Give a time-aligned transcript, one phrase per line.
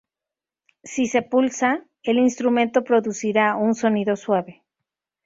[0.83, 4.63] Si se pulsa, el instrumento producirá un sonido suave.